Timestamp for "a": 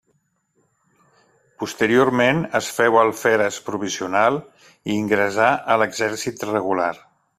5.75-5.77